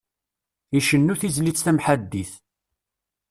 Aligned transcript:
Icennu 0.77 1.15
tizlit 1.21 1.63
tamḥaddit. 1.65 2.31